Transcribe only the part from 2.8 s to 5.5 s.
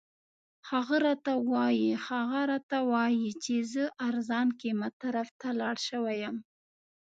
وایي چې زه ارزان قیمت طرف ته